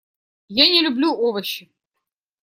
Я 0.47 0.67
не 0.71 0.81
люблю 0.81 1.13
овощи. 1.13 1.69